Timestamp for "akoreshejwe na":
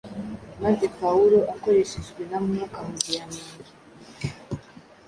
1.53-2.37